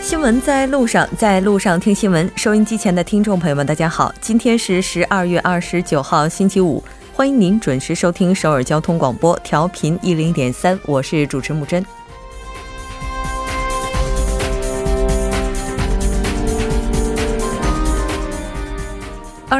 [0.00, 2.30] 新闻在路上，在路上听新闻。
[2.34, 6.82] 收音机前的听众朋友们，大家好，今天是十二月二十九号，星期五，
[7.12, 11.84] 欢迎您准时收听首尔交通广播，调频一零点三，我是主持木真。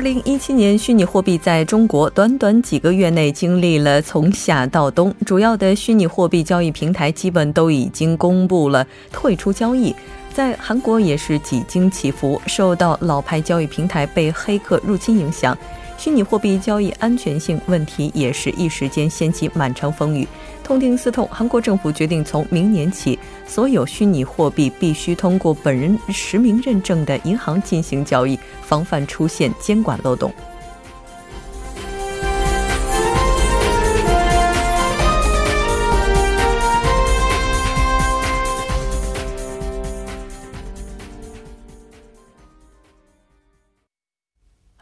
[0.05, 9.97] 零一七年，虚拟货币在中国短短几个月内经历了从夏到冬，主要的虚拟货币交易平台基本都已经公布了退出交易。
[10.35, 15.57] 在韩国也是几经起伏，受到老牌交易平台被黑客入侵影响，
[15.97, 20.27] 虚拟货币交易安全性问题也是一时间掀起满城风雨。
[20.65, 23.17] 痛定思痛，韩国政府决定从明年起，
[23.47, 30.33] 所有虚拟货币必须通过本人实名认证的银行进行交易，防范出现监管漏洞。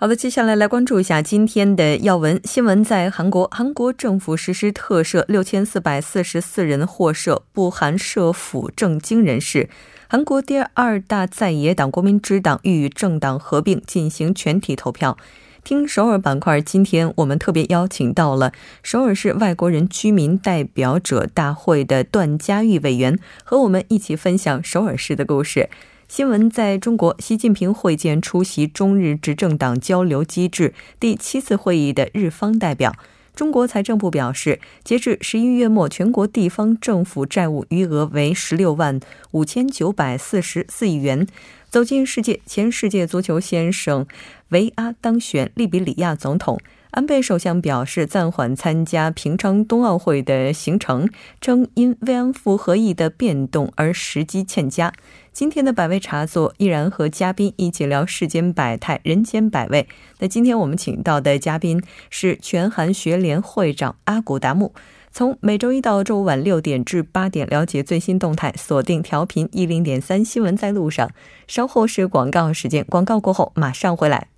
[0.03, 2.83] 好的，接下来来关注一下今天的要闻新闻。
[2.83, 9.69] 在韩国，韩国政府实施特赦，六千四百四十四人获赦，不含涉府政经人士。
[10.09, 15.17] 韩国第二大在野党国民之党欲与政党合并进行全体投票。
[15.63, 18.51] 听首尔板块，今天我们特别邀请到了
[18.83, 25.69] 首尔市外国人居民代表者大会的段嘉玉委员，和我们一起分享首尔市的故事。
[26.15, 32.95] 新闻在中国，习近平会见出席中日执政党交流机制第七次会议的日方代表。
[33.35, 41.27] 中国财政部表示，截至十一月末，全国地方政府债务余额为十六万五千九百四十四亿元。
[41.71, 44.07] 走进世界，前世界足球先生
[44.51, 46.61] 维阿当选利比里亚总统。
[46.93, 51.09] 安倍首相表示暂缓参加平昌冬奥会的行程，
[51.41, 54.93] 称因慰安妇合议的变动而时机欠佳。
[55.33, 59.89] 今天的百味茶座依然和嘉宾一起聊世间百态、人间百味。
[60.19, 64.75] 那今天我们请到的嘉宾是全韩学联会长阿古达木。
[65.11, 71.11] 从每周一到周五晚六点至八点，了解最新动态，锁定调频一零点三新闻在路上。
[71.49, 74.29] 稍后是广告时间，广告过后马上回来。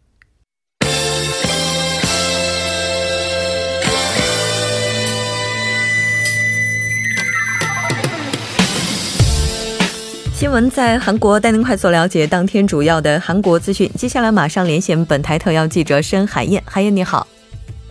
[10.35, 13.89] 新闻在韩国，带您快速了解当天主要的韩国资讯。
[13.97, 17.25] 接下来马上连线本台特邀记者申海燕，海燕你好，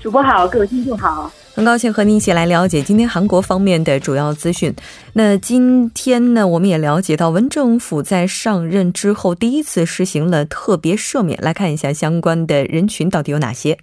[0.02, 4.76] 主播好，各位听众好，很高兴和您一起来了解今天韩国方面的主要资讯。
[5.14, 13.78] 那今天呢，我们也了解到文政府在上任之后第一次实行了特别赦免，来看一下相关的人群到底有哪些。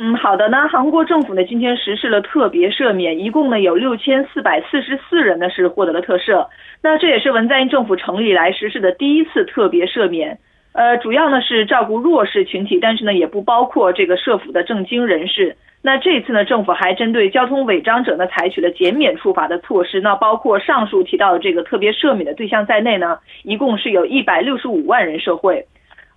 [0.00, 6.46] 嗯，好的呢，韩国政府呢今天实施了特别赦免，一共呢有六千四百四十四人呢是获得了特赦。
[6.80, 10.38] 那这也是文在寅政府成立以来实施的第一次特别赦免，
[10.72, 15.56] 呃，主要呢是照顾弱势群体，但是呢也不包括这个涉府的政经人士。
[15.82, 20.00] 那这次呢，政府还针对交通违章者呢采取了减免处罚的措施。
[20.00, 25.66] 那包括上述提到的这个特别赦免的对象在内呢，一共是有一百六十五万人受贿。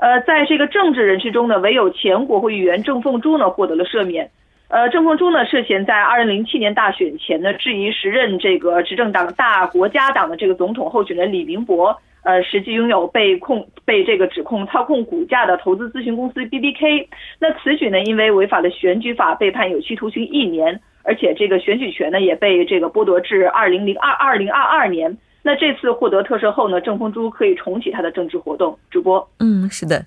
[0.02, 4.28] 呃，在这个政治人士中呢，唯有前国会议员郑凤珠呢获得了赦免。
[4.68, 17.08] 呃，郑凤珠呢涉嫌在二零零七年大选前呢质疑时任这个执政党大国家党的这个总统候选人李明博，呃，实际拥有被控被这个指控操控股价的投资咨询公司 B B K。
[17.38, 25.16] 那此举呢，因为违反了选举法，被判有期徒刑一年，而且这个选举权呢也被这个剥夺至二零零二二零二二年。
[25.44, 28.78] 那这次获得特赦后呢，郑凤珠可以重启他的政治活动。
[28.90, 30.06] 主播，嗯，是的。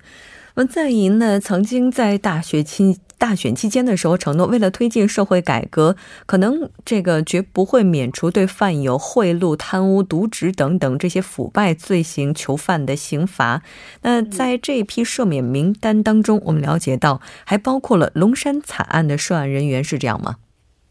[0.55, 13.61] 文在寅呢，曾经在大学期大选期间的时候承诺，为了推进社会改革，可能这个绝不会免除对犯有贿赂、贪污、渎职等等这些腐败罪行囚犯的刑罚。
[14.03, 20.37] 那在这一批赦免名单当中，我们了解到还包括了龙山惨案的涉案人员，是这样吗？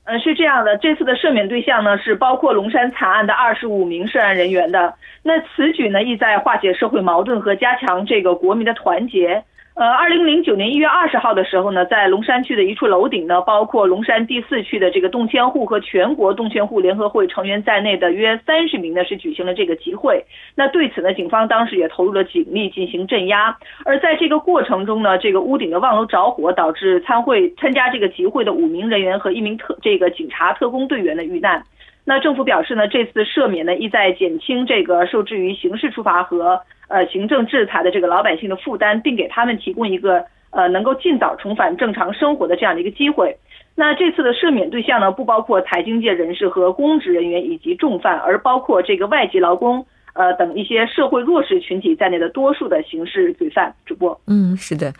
[0.04, 4.94] 嗯，是这样的，这次的赦免对象呢是包括龙山惨案的二十五名涉案人员的。
[5.22, 9.42] 那此举呢，意在化解社会矛盾和加强这个国民的团结。
[9.74, 20.24] 呃，二零零九年一月二十号的时候呢，在龙山区的一处楼顶呢，包括龙山第四区的这个动迁户和全国动迁户联合会成员在内的约三十名呢，是举行了这个集会。
[20.54, 23.58] 那对此呢，警方当时也投入了警力进行镇压。
[23.84, 31.60] 而在这个过程中呢，这个屋顶的望楼着火，导致参会参加这个集会的五名人员和一名特这个警察特工队员的遇难。
[32.04, 43.34] 那政府表示呢，这次赦免呢，意在减轻这个受制于刑事处罚和呃行政制裁的这个老百姓的负担，并给他们提供一个呃能够尽早重返正常生活的这样的一个机会。
[43.74, 53.74] 那这次的赦免对象呢，不包括财经界人士和公职人员以及重犯，而包括这个外籍劳工呃等一些社会弱势群体在内的多数的刑事罪犯。
[53.86, 54.92] 主播，嗯，是的。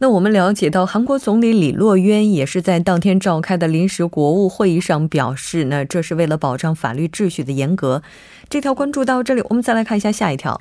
[0.00, 8.02] 那我们了解到，韩国总理李洛渊也是在当天召开的临时国务会议上表示，那这是为了保障法律秩序的严格。
[8.48, 10.60] 这条关注到这里，我们再来看一下下一条。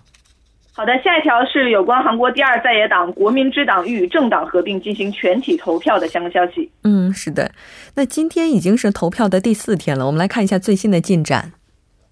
[0.74, 6.72] 好的，下一条是有关韩国第二在野党国民之党与政党合并进行全体投票的相关消息。
[6.84, 7.52] 嗯，是的。
[7.94, 11.54] 那今天已经是投票的第四天了，我们来看一下最新的进展。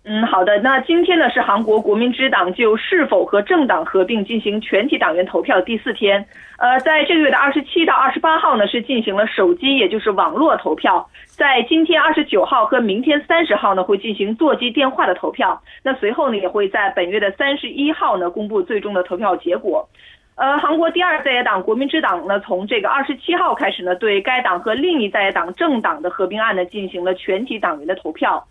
[0.07, 0.59] 嗯，好的。
[0.59, 6.23] 那今天呢是韩国国民之党就是否和政党合并进行全体党员投票第四天。
[6.59, 11.09] 呃，在这个月的二十七到二十八号呢是进行了手机，也就是网络投票。
[11.25, 15.59] 在今天二十九号和明天三十号呢会进行座机电话的投票。
[15.81, 19.89] 那随后呢也会在本月的三十一号呢公布最终的投票结果。
[20.35, 28.45] 呃，韩国第二在野党国民之党呢从这个二十七号开始呢对该党和另一在野党政党的合并案呢进行了全体党员的投票。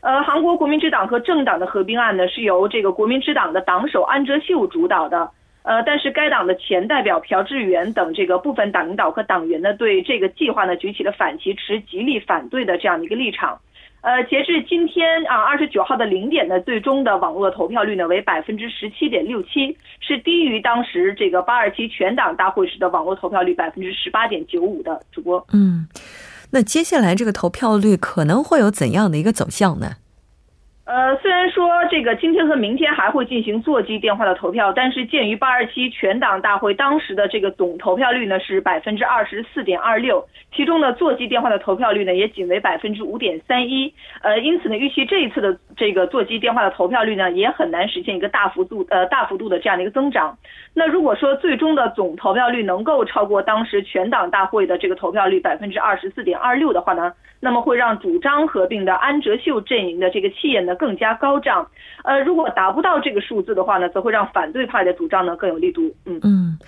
[0.00, 5.30] 呃，韩国国民之党和政党的合并案呢，是由这个国民之党的党首安哲秀主导的。
[5.64, 13.58] 呃，但是该党的前代表朴智元等这个部分党领导和党员呢，对这个计划呢举起了反旗，持极力反对的这样的一个立场。
[14.00, 25.02] 呃，截至今天啊，二十九号的零点呢，最终的网络投票率呢为百分之十七点六七，是低于当时这个八二七全党大会时的网络投票率百分之十八点九五的。
[25.10, 25.86] 主播，嗯。
[26.50, 29.96] 那接下来这个投票率可能会有怎样的一个走向呢？
[30.88, 43.92] 呃，虽然说这个今天和明天还会进行座机电话的投票，但是鉴于八二七全党大会当时的这个总投票率呢是百分之二十四点二六，其中呢座机电话的投票率呢也仅为百分之五点三一，
[44.22, 50.38] 呃，因此呢预期这一次的这个座机电话的投票率呢也很难实现一个大幅度呃大幅度的这样的一个增长。
[50.72, 61.68] 那如果说最终的总投票率能够超过当时全党大会的这个投票率百分之二十四点二六的话呢，那么会让主张合并的安哲秀阵营的这个气焰呢更加高涨，
[62.04, 65.94] 呃，如果达不到这个数字的话呢，则会让反对派的主张呢更有力度。
[66.06, 66.58] 嗯嗯，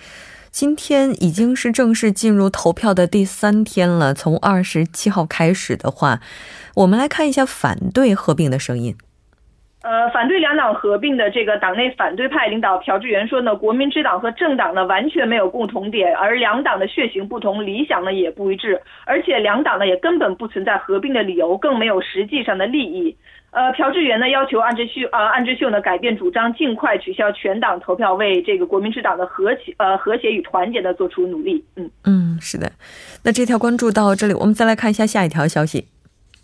[0.51, 4.13] 今天已经是正式进入投票的第三天了。
[4.13, 6.19] 从二十七号开始的话，
[6.75, 8.95] 我们来看一下反对合并的声音。
[9.83, 23.15] 呃，反对两党合并的这个党内反对派领导朴智元说呢，国民之党和政党呢完全没有共同点，而两党的血型不同，理想呢也不一致，而且两党呢也根本不存在合并的理由，更没有实际上的利益。
[23.49, 31.65] 呃，朴智元呢要求安智秀，呃，安智秀呢改变主张，尽快取消全党投票，为这个国民之党的和谐，呃，和谐与团结的做出努力。
[31.75, 32.71] 嗯嗯，是的。
[33.23, 35.87] 那这条关注到这里，我们再来看一下下一条消息。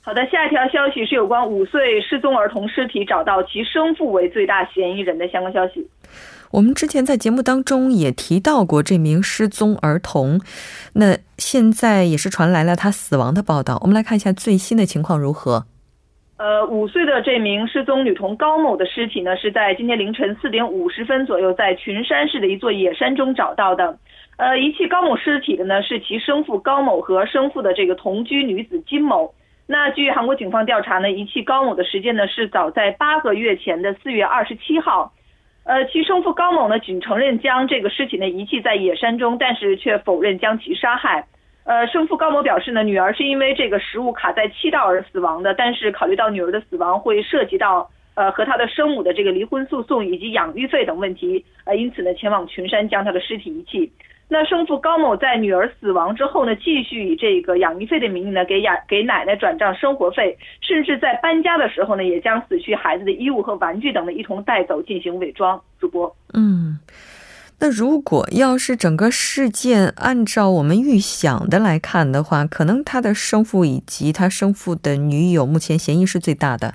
[0.08, 5.86] 好的，下一条消息是有关五岁失踪儿童尸体找到其生父为最大嫌疑人的相关消息。
[6.50, 10.40] 我们之前在节目当中也提到过这名失踪儿童，
[10.94, 13.78] 那现在也是传来了他死亡的报道。
[13.82, 15.66] 我们来看一下最新的情况如何。
[16.38, 24.00] 呃，五岁的这名失踪女童高某的尸体呢，是在今天凌晨四点五十分左右，在群山市的一座野山中找到的。
[24.38, 29.34] 呃，遗弃高某尸体的呢，是其生父高某和生父的这个同居女子金某。
[29.70, 35.12] 那据韩国警方调查呢，遗弃高某的时间呢是早在八个月前的四月二十七号，
[35.66, 41.28] 呃，其生父高某呢仅承认将这个尸体呢遗弃在野山中，但是却否认将其杀害。
[41.66, 53.92] 呃，生父高某表示呢，女儿是因为这个食物卡在气道而死亡的，但是考虑到女儿的死亡会涉及到呃和她的生母的这个离婚诉讼以及养育费等问题，呃，因此呢前往群山将她的尸体遗弃。
[54.30, 65.62] 那生父高某在女儿死亡之后呢，继续以这个养育费的名义呢，给养给奶奶转账生活费，甚至在搬家的时候呢，也将死去孩子的衣物和玩具等的一同带走进行伪装。
[65.80, 66.78] 主播，嗯，
[67.60, 76.74] 那如果要是整个事件按照我们预想的来看的话，可能他的生父以及他生父的女友目前嫌疑是最大的。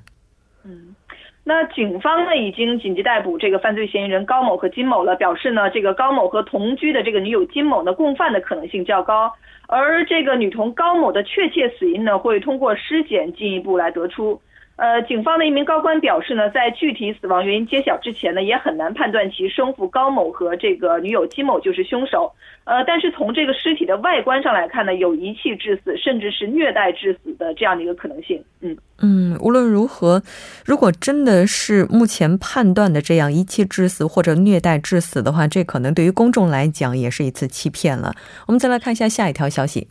[1.45, 9.33] 那警方呢已经紧急逮捕这个犯罪嫌疑人高某和金某了，表示呢这个高某和同居的这个女友金某呢共犯的可能性较高，
[9.67, 14.41] 而这个女童高某的确切死因呢会通过尸检进一步来得出。
[14.77, 22.33] 呃，警方的一名高官表示呢，在具体死亡原因揭晓之前呢，也很难判断其生父高某和这个女友金某就是凶手。
[22.65, 28.43] 呃，但是从这个尸体的外观上来看呢，有遗弃致死，甚至是虐待致死的这样的一个可能性。
[28.61, 30.23] 嗯嗯，无论如何，
[30.65, 38.15] 如果真的是目前判断的这样遗弃致死或者虐待致死的话，这可能对于公众来讲也是一次欺骗了。
[38.47, 39.89] 我们再来看一下下一条消息。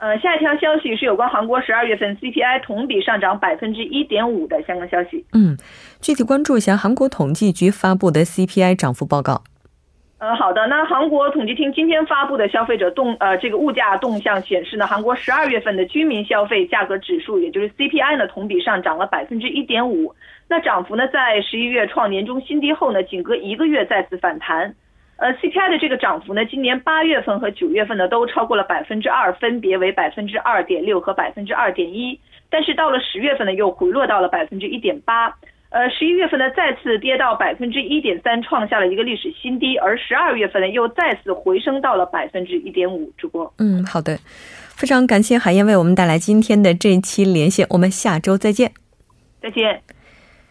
[0.00, 5.22] 呃，下一条消息是有关韩国十二月份 CPI 同比上涨百分之一点五的相关消息。
[5.34, 5.58] 嗯，
[6.00, 9.42] 具体关注一下韩国统计局发布的 CPI 涨幅报告。
[10.16, 10.66] 呃，好的。
[10.68, 20.14] 那韩国统计厅今天发布的消费者动呃这个物价动向显示呢，韩国十二月份的居民消费价格指数，也就是 CPI 呢，同比上涨了百分之一点五。
[20.48, 24.74] 那涨幅呢，在十一月创年中新低后呢，仅隔一个月再次反弹。
[25.20, 32.18] 呃，CPI 的这个涨幅呢，今年八月份和九月份呢都超过了百分之二，分别为百分之二点六和百分之二点一。
[32.48, 35.28] 但是到了十月份呢，又回落到了百分之一点八。
[35.68, 39.76] 呃，十一月份呢再次跌到百分之一点三，创下了一个历史新低。
[39.76, 43.12] 而十二月份呢又再次回升到了百分之一点五。
[43.18, 44.16] 主播，嗯，好的，
[44.74, 48.72] 非常感谢海燕为我们带来今天的这一期连线，我们下周再见。
[49.42, 49.80] 再见。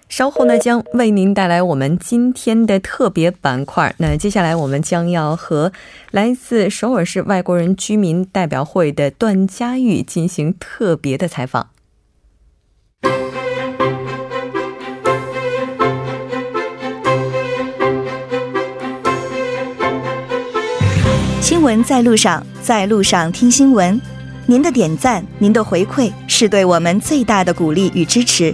[0.09, 3.93] 稍后呢，将为您带来我们今天的特别板块。
[3.99, 5.71] 那接下来我们将要和
[6.09, 11.69] 来自首尔市外国人居民代表会的段佳玉进行特别的采访。
[21.39, 24.01] 新闻在路上，在路上听新闻。
[24.47, 28.53] 您的点赞，您的回馈，是对我们最大的鼓励与支持。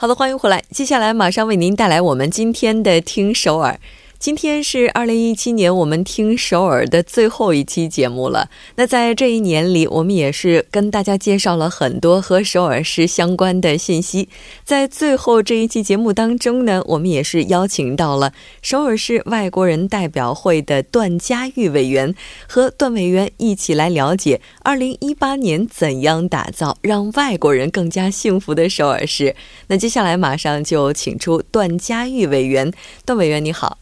[0.00, 0.64] 好的，欢迎回来。
[0.70, 3.78] 接下来马上为您带来我们今天的听首尔。
[4.20, 8.50] 今天是二零一七年我们听首尔的最后一期节目了。
[8.76, 14.28] 那在这一年里，我们也是跟大家介绍了很多和首尔市相关的信息。
[14.62, 22.14] 在最后这一期节目当中呢，我们也是邀请到了首尔市外国人代表会的段佳玉委员，
[22.46, 29.34] 和段委员一起来了解二零一八年怎样打造让外国人更加幸福的首尔市。
[29.68, 32.70] 那接下来马上就请出段佳玉委员，
[33.06, 33.78] 段委员你好。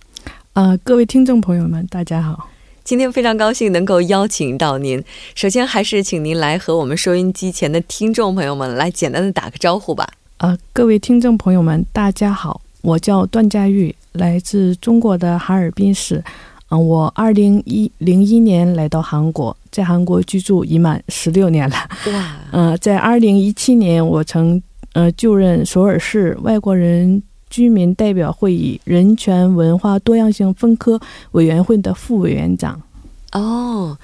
[0.55, 2.49] 呃，各位听众朋友们，大家好！
[2.83, 5.03] 今天非常高兴能够邀请到您。
[5.35, 10.09] 首先，还是请您来和我们收音机前的听众朋友们来简单的打个招呼吧。
[10.39, 16.25] 呃，各位听众朋友们，大家好，我叫段佳玉，来自中国的哈尔滨市。
[16.71, 21.77] 嗯，我二零一零一年来到韩国，在韩国居住已满十六年了。
[22.13, 22.37] 哇！
[22.51, 24.61] 呃，在二零一七年，我曾
[24.95, 27.23] 呃就任首尔市外国人。
[27.51, 31.01] 居民代表会议人权文化多样性分科
[31.33, 32.81] 委员会的副委员长。
[33.33, 33.99] 哦，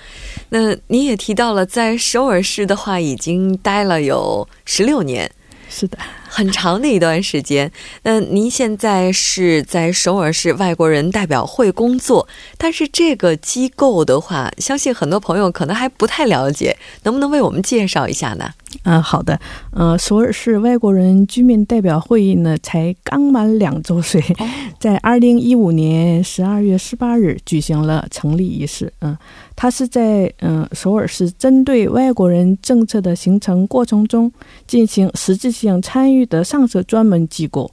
[0.50, 5.30] 那你也提到了，在首尔市的话，已经待了有十六年。
[5.76, 7.68] 是的，很长的一段时间。
[8.04, 18.48] 那您现在是在首尔市外国人代表会工作，但是这个机构的话，相信很多朋友可能还不太了解，能不能为我们介绍一下呢？
[18.84, 19.40] 嗯，好的。
[19.72, 24.22] 呃，首尔市外国人居民代表会议呢，才刚满两周岁，
[24.78, 28.92] 在二零一五年十二月十八日举行了成立仪式。
[29.00, 29.16] 嗯，
[29.56, 34.30] 它是在嗯首尔市针对外国人政策的形成过程中
[34.66, 37.70] 进行实质性参与的上设专门机构。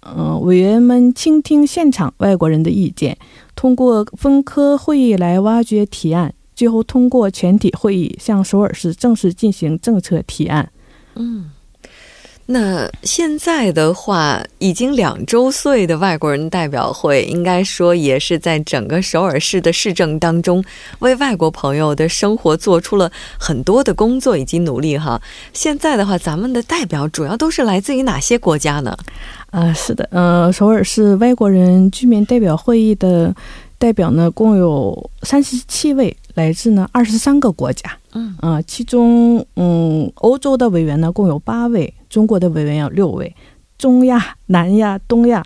[0.00, 3.18] 嗯，委员们倾听现场外国人的意见，
[3.54, 6.34] 通过分科会议来挖掘提案。
[6.54, 10.70] 最后通过全体会议向首尔市正式进行政策提案。
[11.14, 11.50] 嗯，
[12.52, 20.64] 那现在的话，已经两周岁的外国人代表会，应该说也是在整个首尔市的市政当中，
[20.98, 25.22] 为外国朋友的生活做出了很多的工作以及努力哈。
[25.52, 28.96] 现在的话，咱们的代表主要都是来自于哪些国家呢？
[29.50, 33.32] 啊，是的，呃，首尔市外国人居民代表会议的
[33.78, 36.16] 代表呢，共有三十七位。
[36.34, 43.34] 来自呢二十三个国家，嗯啊，其中嗯欧洲的委员呢共有八位，中国的委员有六位，
[43.78, 45.42] 中亚、南亚、东亚，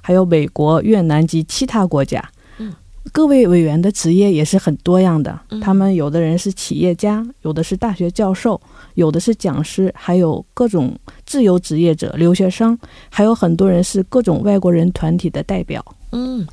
[0.00, 2.20] 还有美国、越南及其他国家。
[2.58, 2.74] 嗯，
[3.12, 8.60] 各位委员的职业也是很多样的，他们有的人是企业家，有的是大学教授，
[8.94, 12.76] 有的是讲师，还有各种自由职业者、留学生，
[13.10, 15.84] 还有很多人是各种外国人团体的代表。
[16.10, 16.44] 嗯。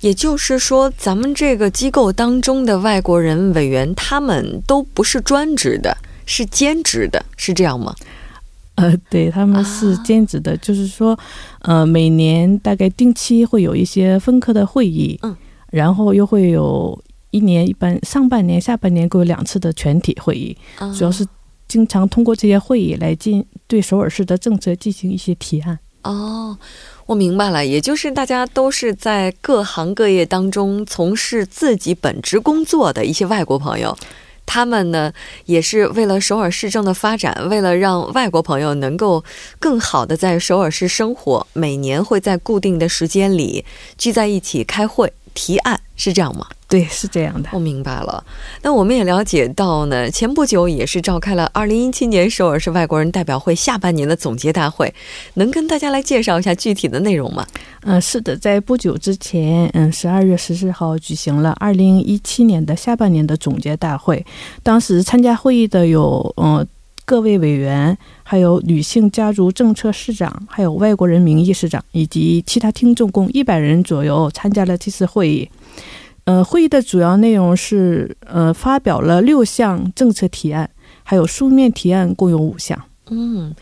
[0.00, 7.94] 也就是说，咱们这个机构当中的外国人委员，他们都不是专职的，是兼职的，是这样吗？
[8.76, 11.18] 呃，对，他们是兼职的，就是说，
[11.60, 15.36] 呃，每年大概定期会有一些分科的会议，嗯，
[15.70, 17.00] 然后又会有
[17.30, 20.56] 一年一般上半年、下半年各有两次的全体会议，
[20.96, 21.26] 主要是。
[21.66, 25.76] 经常通过这些会议来进对首尔市的政策进行一些提案。
[26.02, 26.56] 哦，
[27.06, 33.96] 我明白了，也就是大家都是在各行各业当中从事自己本职工作的一些外国朋友。
[34.46, 35.12] 他们呢，
[35.46, 39.24] 也是为了首尔市政的发展，为了让外国朋友能够
[39.58, 43.64] 更好的在首尔市生活，每年会在固定的时间里
[43.98, 46.46] 聚在一起开会提案，是这样吗？
[46.74, 47.48] 对，是这样的。
[47.52, 48.24] 我明白了。
[48.60, 54.92] 那我们也了解到呢，前不久也是召开了二零一七年首尔市外国人代表会下半年的总结大会，
[55.34, 57.46] 能跟大家来介绍一下具体的内容吗？
[57.82, 64.26] 嗯，是的，在不久之前，嗯，十二月十四号举行了二零一七年的下半年的总结大会。
[64.64, 66.66] 当时参加会议的有，嗯，
[67.04, 75.48] 各位委员，还有女性家族政策市长，还有外国人名义市长，以及其他听众共一百人左右参加了这次会议。
[76.24, 80.70] 呃，会议的主要内容是，呃，发表了六项政策提案，
[81.02, 82.78] 还有书面提案共有五项。
[83.10, 83.54] 嗯，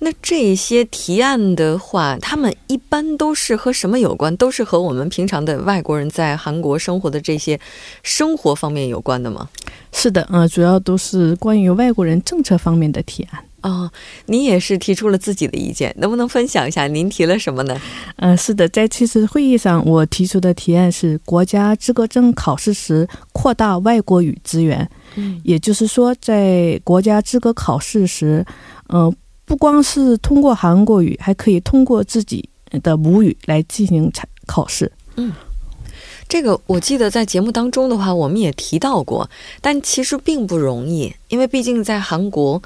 [0.00, 4.36] 那这些提案的话，他们一般都是和什么有关？
[4.36, 7.58] 都是和我们平常的外国人在韩国生活的这些
[8.02, 9.48] 生活方面有关的吗？
[9.92, 13.42] 是的，呃，主要都是关于外国人政策方面的提案。
[13.60, 13.90] 哦，
[14.26, 17.76] 您也是提出了自己的意见，能不能分享一下您提了什么呢？
[18.16, 24.88] 嗯，是的，在这次会议上，我提出的提案是国家资格证考试时扩大外国语资源。
[25.16, 28.46] 嗯，也就是说，在国家资格考试时，
[28.90, 29.12] 嗯，
[29.48, 32.48] 不光是通过韩国语，还可以通过自己
[32.82, 34.92] 的母语来进行考考试。
[35.16, 35.32] 嗯。
[36.28, 39.30] 这个我记得在节目当中的话，我们也提到过，
[39.62, 42.62] 但其实并不容易，因为毕竟在韩国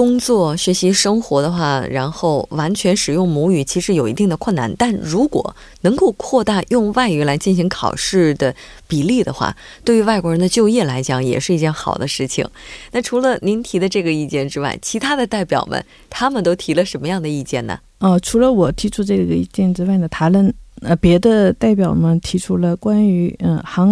[0.00, 4.74] 工作、学习、生活的话，然后完全使用母语，其实有一定的困难。
[4.78, 8.54] 但如果能够扩大用外语来进行考试的
[8.88, 9.54] 比例的话，
[9.84, 12.48] 对于外国人的就业来讲，也是一件好的事情。
[12.92, 17.78] 那除了您提的这个意见之外，其他的代表们他们都提了什么样的意见呢？
[17.98, 20.54] 呃，除了我提出这个意见之外呢，他们。
[20.82, 23.82] 呃，别的代表们提出了关于嗯孩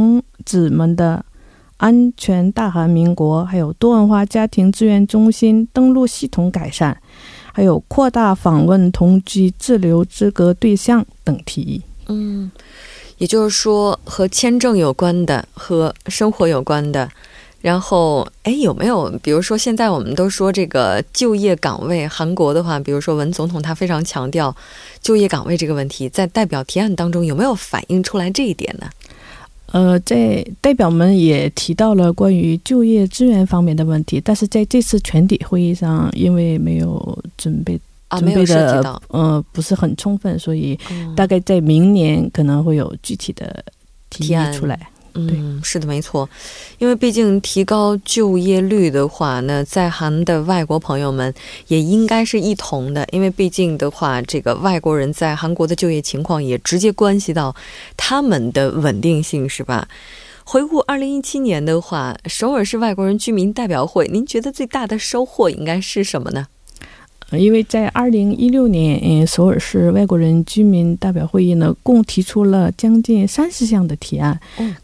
[0.47, 1.23] 子们的
[1.79, 6.97] 安全、大韩民国，还有多文化家庭资源中心登录系统改善，
[7.53, 11.83] 还有扩大访问同居滞留资格对象等提议。
[12.09, 12.51] 嗯，
[13.19, 17.09] 也就是说，和签证有关的，和生活有关的。
[17.61, 24.55] 然后，哎，有没有比如说，现在我们都说这个就业岗位，韩国的话，比如说文总统他非常强调
[25.01, 28.89] 就业岗位这个问题，在代表提案当中有没有反映出来这一点呢？
[29.73, 37.79] 呃，在代表们也提到了关于就业资源方面的问题，但是在这次全体会议上，因为没有准备
[38.11, 40.79] 准备的呃不是很充分，所以
[41.15, 43.63] 大概在明年可能会有具体的
[44.09, 44.89] 提议出来。
[45.15, 46.29] 嗯，是的，没错，
[46.79, 51.33] 因为毕竟提高就业率的话，那在韩的外国朋友们
[51.67, 57.55] 也应该是一同的，因为毕竟的话，这个外国人在韩国的就业情况也直接关系到
[57.97, 59.89] 他们的稳定性，是吧？
[60.45, 66.47] 回顾二零一七年的话，首尔市外国人居民代表会，您觉得最大的收获应该是什么呢？
[67.33, 74.41] 因为在二零一六年，嗯，首尔市外国人居民代表会议呢，共提出了将近三十项的提案。
[74.57, 74.75] 嗯。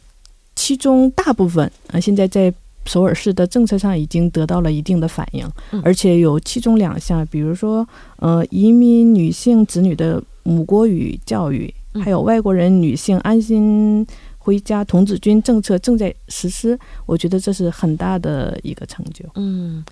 [0.55, 2.53] 其中大部分啊，现在在
[2.87, 5.49] 首尔市的政策上已经得到了一定的反应，
[5.83, 7.87] 而且有其中两项，比如说，
[8.17, 14.07] 呃，移民女性子女的母国语教育，还有外国人女性安心
[14.39, 19.25] 回家童子军政策正在实施，我觉得这是很大的一个成就。
[19.37, 19.83] 嗯。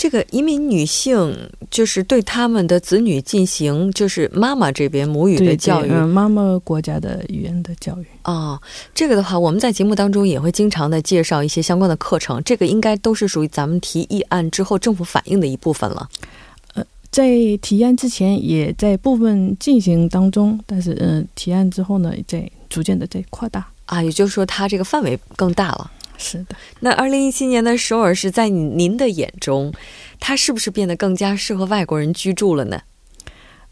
[0.00, 1.36] 这个移民女性
[1.70, 8.58] 就是对他们的子女进行就是妈妈这边母语的教育，妈妈国家的语言的教育啊。
[8.94, 12.42] 这个的话，我们在节目当中也会经常的介绍一些相关的课程。
[12.44, 16.08] 这个应该都是属于咱们提议案之后政府反映的一部分了。
[16.72, 17.28] 呃，在
[17.60, 25.90] 提案之前也在部分进行当中，但是嗯，提案之后呢，在逐渐的在扩大啊，也就是说它这个范围更大了。
[26.20, 29.72] 是的，那二零一七年的首尔是在您的眼中，
[30.20, 32.80] 它是不是变得更加适合外国人居住了呢？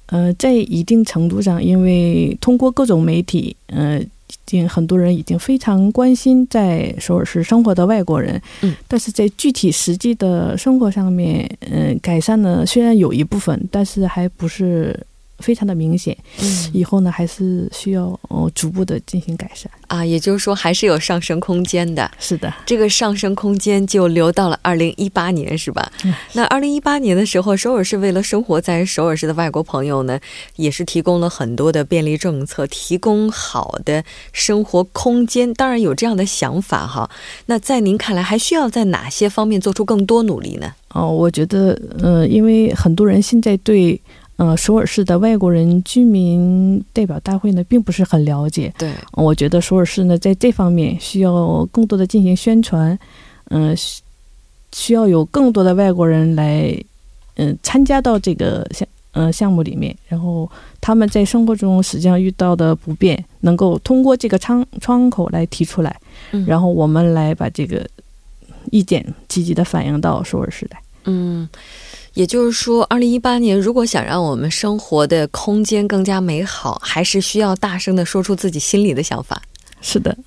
[0.06, 8.40] 呃，在一定程度上，因为通过各种媒体，呃，已经很多人已经非常关心在首尔市生活的外国人。
[8.62, 14.98] 嗯，但是在具体实际的生活上面，嗯，改善呢虽然有一部分，但是还不是
[15.38, 22.10] 非常的明显，嗯，以后呢还是需要哦逐步的进行改善啊，也就是说还是有上升空间的。
[22.18, 25.90] 是的，这个上升空间就留到了二零一八年，是吧？
[26.32, 30.18] 那二零一八年的时候，首尔市为了生活在首尔市的外国朋友呢，
[30.56, 35.52] 也是提供了很多的便利政策，提供好的生活空间。
[35.54, 37.08] 当然有这样的想法哈。
[37.46, 40.72] 那在您看来，还需要在哪些方面做出更多努力呢？
[40.94, 44.00] 哦，我觉得，嗯，因为很多人现在对。
[44.38, 48.72] 呃，首尔市的外国人居民代表大会呢，并不是很了解。
[48.78, 52.96] 对，我觉得首尔市呢，在这方面需要更多的进行宣传。
[53.50, 53.76] 嗯，
[54.72, 56.72] 需要有更多的外国人来，
[57.34, 59.92] 嗯，参加到这个项，呃，项目里面。
[60.06, 60.48] 然后
[60.80, 66.00] 他们在生活中实际上遇到的不便，能够通过这个窗窗口来提出来。
[66.30, 66.46] 嗯。
[66.46, 67.84] 然后我们来把这个
[68.70, 70.78] 意见积极的反映到首尔市来。
[71.06, 71.48] 嗯。
[72.18, 79.40] 也就是说，二零一八年如果想让我们生活的空间更加美好，还是需要大声的说出自己心里的想法。
[79.80, 80.18] 是的，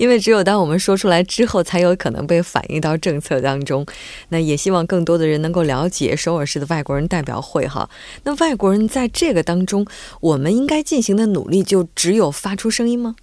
[0.00, 3.86] 因为只有当我们说出来之后，才有可能被反映到政策当中。
[4.30, 7.88] 那也希望更多的人能够了解首尔市的外国人代表会哈。
[8.24, 9.86] 那外国人在这个当中，
[10.20, 13.14] 我们应该进行的努力就只有发出声音吗？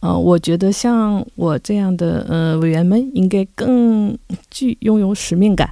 [0.00, 4.18] 呃，我觉得像我这样的呃委员们，应该更
[4.50, 5.70] 具拥有使命感。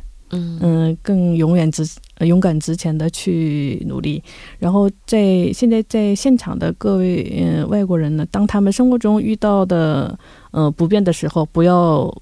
[0.60, 1.86] 嗯更永远直
[2.20, 4.22] 勇敢直前的去努力，
[4.58, 10.18] 然后在现在在现场的各位嗯外国人呢，当他们生活中遇到的
[10.52, 12.12] 呃不便的时候，不要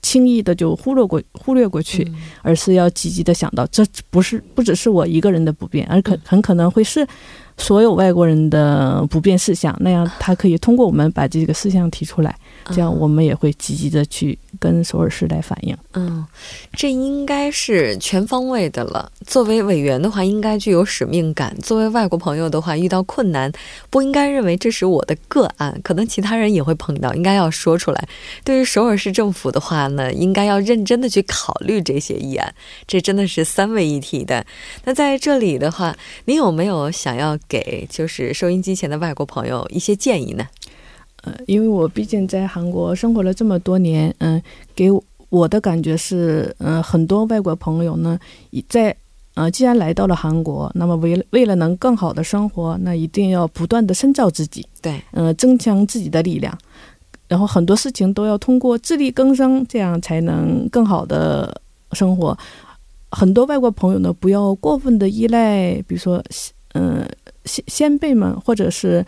[0.00, 2.10] 轻易的就忽略过忽略过去，
[2.42, 7.06] 而是要积极的想到，这不是不只是我一个人的不便，而可很可能会是
[7.56, 9.76] 所有外国人的不便事项。
[9.80, 12.34] 那样他可以通过我们把这个事项提出来。
[12.70, 15.76] 这样，我们也会积极的去跟首尔市来反映。
[15.94, 16.24] 嗯，
[16.72, 19.10] 这应该是全方位的了。
[19.26, 23.50] 作为委员的话，应该具有使命感；作为外国朋友的话，遇到困难
[23.90, 28.08] 不应该认为这是我的个案，可能其他人也会碰到，应该要说出来。
[28.44, 32.54] 对于首尔市政府的话呢，应该要认真的去考虑这些议案。
[32.86, 34.44] 这真的是三位一体的。
[34.84, 40.46] 那在这里的话，您有没有想要给就是收音机前的外国朋友一些建议呢？
[41.28, 44.40] 呃，因为我毕竟在韩国生活了这么多年，嗯，
[44.74, 44.90] 给
[45.30, 48.18] 我的感觉是，嗯，很多外国朋友呢，
[48.68, 48.96] 在，
[49.34, 56.56] 呃，既然来到了韩国，那么为为了能更好的生活，那一定要不断的深造自己，对，嗯，增强自己的力量，
[57.28, 61.60] 然后很多事情都要通过自力更生，这样才能更好的
[61.92, 62.36] 生活。
[63.10, 66.22] 很多外国朋友呢，不要过分的依赖，比如说，
[66.74, 67.06] 嗯，
[67.44, 69.04] 先先辈们，或者是，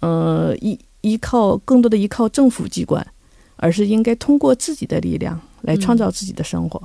[0.00, 0.78] 呃，依。
[1.00, 3.06] 依靠更多的依靠政府机关，
[3.56, 6.80] 而是应该通过自己的力量来创造自己的生活。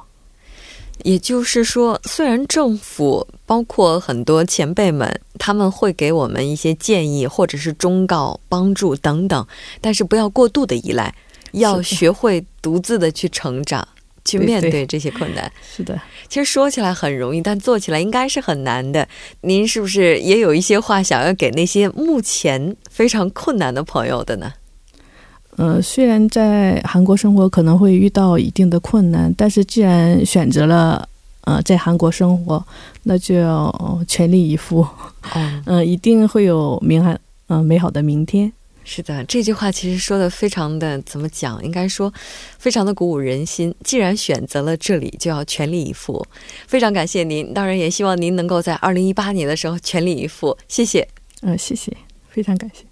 [1.03, 9.47] 也就是说，虽然政府包括很多前辈们，他们会给我们一些建议，或者是忠告、帮助等等，
[9.81, 11.13] 但是不要过度的依赖，
[11.53, 13.85] 要学会独自的去成长。
[14.25, 15.99] 去面对这些困难，是的。
[16.29, 19.07] 其实说起来很容易，但做起来应该是很难的。
[19.41, 24.51] 您是不是也有一些话想要给那些目前非常困难的朋友的呢？
[25.57, 31.07] 呃，虽然在韩国生活可能会遇到一定的困难，但是既然选择了
[31.41, 32.65] 呃在韩国生活，
[33.03, 34.87] 那就要全力以赴。
[35.65, 37.15] 嗯，一定会有明海
[37.49, 38.51] 嗯美好的明天。
[38.85, 41.63] 是的，这句话其实说的非常的怎么讲？
[41.63, 42.13] 应该说，
[42.59, 43.73] 非常的鼓舞人心。
[43.83, 46.25] 既然选择了这里，就要全力以赴。
[46.67, 50.57] 非常感谢您，当然也希望您能够在二零一八年的时候全力以赴。
[50.67, 51.07] 谢谢。
[51.41, 51.95] 嗯，谢谢，
[52.29, 52.83] 非常感谢。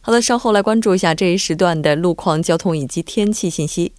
[0.00, 3.92] 好的，稍后来关注一下这一时段的路况、交通以及天气信息。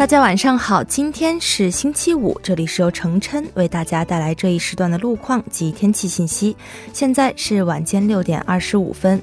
[0.00, 6.56] 大家晚上好，今天是星期五，这里是由程琛为大家带来这一时段的路况及天气信息。
[6.90, 9.20] 现在是晚间六点二十五分。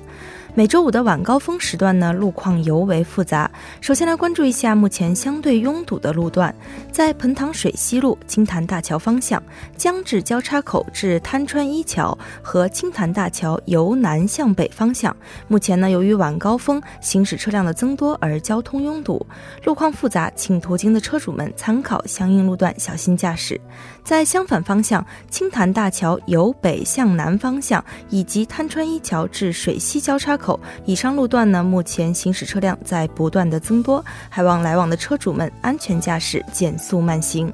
[0.58, 3.48] 每周五的晚高峰时段呢，路况尤为复杂。
[3.80, 6.52] 首先来关注一下目前相对拥堵的路段，
[6.92, 9.40] 在彭塘水西路青潭大桥方向，
[9.78, 15.16] 江至交叉口至滩川一桥和青潭大桥由南向北方向，
[15.48, 19.24] 目前呢由于晚高峰行驶车辆的增多而交通拥堵，
[19.64, 23.62] 路况复杂，请途经的车主们参考相应路段小心驾驶。
[24.08, 30.58] 在相反方向，青潭大桥由北向南方向以及滩川一桥至水西交叉口。
[30.86, 37.52] 以上路段呢，目前行驶车辆在不断的增多，还望来往的车主们安全驾驶，减速慢行。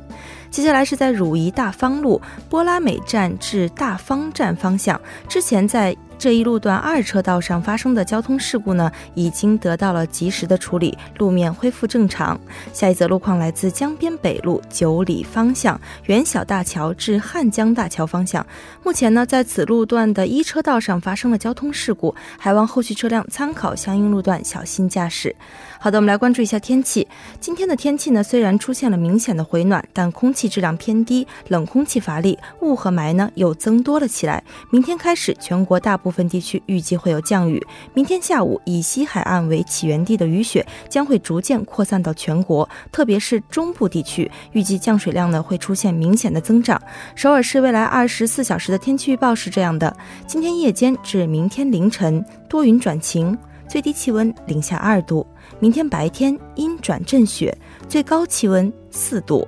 [0.51, 5.97] 接下来是在汝宜大方路波拉美站至大方站方向，之前在。
[6.23, 12.39] 这一路段二车道上发生的交通事故呢，已经得到了及时的处理，路面恢复正常。
[12.71, 18.47] 下一则路况来自江边北路九里方向元小大桥至汉江大桥方向，
[18.85, 25.35] 目前呢，在此路段的一车道上发生了交通事故，还望后续车辆参考相应路段小心驾驶。
[25.83, 27.05] 好的，我们来关注一下天气。
[27.41, 34.41] 今天的天气呢，虽然出现了明显的回暖，但空气质量偏低，冷空气乏力，雾和霾呢又增多了起来。
[34.71, 37.61] 明天开始，全国大部分地区预计会有降雨。
[37.93, 46.81] 明天下午，以西海岸为起源地的雨雪将会逐渐扩散到全国，特别是中部地区，预计降水量呢会出现明显的增长。
[47.13, 49.93] 首尔市未来二十四小时的天气预报是这样的：
[50.25, 53.37] 今天夜间至明天凌晨多云转晴，
[53.73, 55.25] 最低气温零下二度。
[55.59, 57.57] 明天白天阴转阵雪，
[57.89, 59.47] 最高气温四度。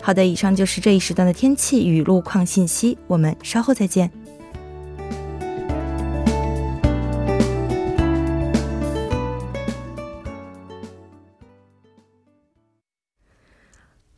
[0.00, 4.10] 好的，以上就是这一时段的天气与路况信息，我们稍后再见。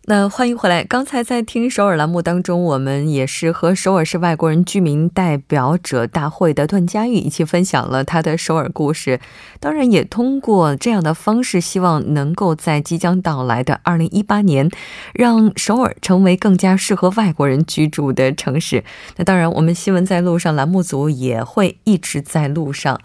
[0.06, 0.84] 那欢迎回来。
[0.84, 9.18] 刚才在听首尔栏目当中，我们也是和首尔市外国人居民代表者大会的段佳玉一起分享了他的首尔故事。
[9.60, 14.70] 当然，也通过这样的方式，希望能够在即将到来的二零一八年，
[15.14, 18.84] 让首尔成为更加适合外国人居住的城市。
[19.16, 23.00] 那当然，我们新闻在路上栏目组也会一直在路上。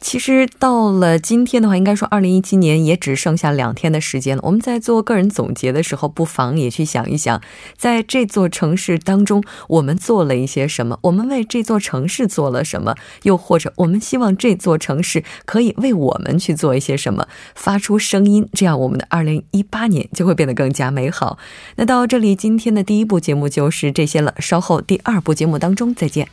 [0.00, 4.42] 其实到了今天的话，应该说二零一七年也只剩下两天的时间了。
[4.44, 7.40] 我们在做个人总结的时候，不妨也去想一想，
[7.76, 10.98] 在这座城市当中，我们做了一些什么？
[11.02, 12.94] 我们为这座城市做了什么？
[13.22, 17.26] 又或者，我们希望这座城市可以为我们去做一些什么？
[17.54, 21.38] 发出声音，这样我们的二零一八年就会变得更加美好。
[21.76, 24.34] 那到这里，今天的第一部节目就是这些了。
[24.38, 26.28] 稍后第二部节目当中再见。